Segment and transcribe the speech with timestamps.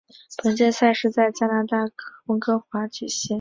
[0.41, 1.77] 本届赛事在加拿大
[2.25, 3.29] 温哥华举行。